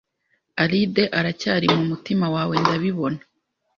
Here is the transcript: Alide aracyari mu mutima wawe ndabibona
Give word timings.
Alide 0.63 1.03
aracyari 1.19 1.67
mu 1.75 1.83
mutima 1.91 2.25
wawe 2.35 2.55
ndabibona 2.61 3.19